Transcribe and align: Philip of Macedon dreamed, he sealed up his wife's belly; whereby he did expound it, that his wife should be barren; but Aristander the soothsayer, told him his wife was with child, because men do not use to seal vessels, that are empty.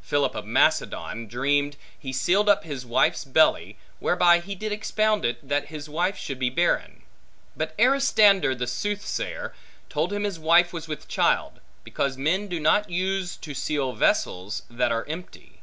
Philip 0.00 0.34
of 0.34 0.46
Macedon 0.46 1.26
dreamed, 1.26 1.76
he 1.98 2.10
sealed 2.10 2.48
up 2.48 2.64
his 2.64 2.86
wife's 2.86 3.22
belly; 3.22 3.76
whereby 3.98 4.40
he 4.40 4.54
did 4.54 4.72
expound 4.72 5.26
it, 5.26 5.46
that 5.46 5.66
his 5.66 5.90
wife 5.90 6.16
should 6.16 6.38
be 6.38 6.48
barren; 6.48 7.02
but 7.54 7.74
Aristander 7.78 8.54
the 8.54 8.66
soothsayer, 8.66 9.54
told 9.90 10.10
him 10.10 10.24
his 10.24 10.38
wife 10.38 10.72
was 10.72 10.88
with 10.88 11.06
child, 11.06 11.60
because 11.84 12.16
men 12.16 12.48
do 12.48 12.58
not 12.58 12.88
use 12.88 13.36
to 13.36 13.52
seal 13.52 13.92
vessels, 13.92 14.62
that 14.70 14.90
are 14.90 15.04
empty. 15.06 15.60